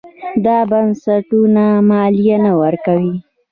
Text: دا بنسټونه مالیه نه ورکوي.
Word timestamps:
دا 0.45 0.57
بنسټونه 0.71 1.63
مالیه 1.89 2.37
نه 2.45 2.51
ورکوي. 2.61 3.13